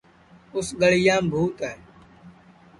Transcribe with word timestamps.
اُس 0.55 0.67
گݪیام 0.81 1.23
بھوت 1.31 1.57
ہے 1.67 1.73